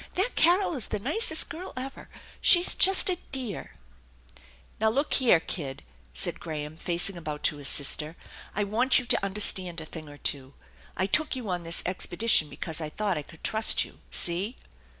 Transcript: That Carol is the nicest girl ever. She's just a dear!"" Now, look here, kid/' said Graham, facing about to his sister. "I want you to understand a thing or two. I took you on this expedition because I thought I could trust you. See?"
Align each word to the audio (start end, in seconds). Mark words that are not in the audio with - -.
That 0.15 0.33
Carol 0.33 0.73
is 0.73 0.87
the 0.87 0.97
nicest 0.97 1.47
girl 1.49 1.73
ever. 1.77 2.09
She's 2.41 2.73
just 2.73 3.07
a 3.07 3.19
dear!"" 3.31 3.75
Now, 4.81 4.89
look 4.89 5.13
here, 5.13 5.39
kid/' 5.39 5.83
said 6.15 6.39
Graham, 6.39 6.75
facing 6.75 7.17
about 7.17 7.43
to 7.43 7.57
his 7.57 7.67
sister. 7.67 8.15
"I 8.55 8.63
want 8.63 8.97
you 8.97 9.05
to 9.05 9.23
understand 9.23 9.79
a 9.79 9.85
thing 9.85 10.09
or 10.09 10.17
two. 10.17 10.55
I 10.97 11.05
took 11.05 11.35
you 11.35 11.49
on 11.49 11.61
this 11.61 11.83
expedition 11.85 12.49
because 12.49 12.81
I 12.81 12.89
thought 12.89 13.15
I 13.15 13.21
could 13.21 13.43
trust 13.43 13.85
you. 13.85 13.99
See?" 14.09 14.57